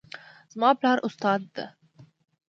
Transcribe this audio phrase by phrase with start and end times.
[0.53, 1.65] زما پلار استاد ده